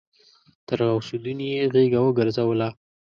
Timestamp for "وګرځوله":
2.03-2.69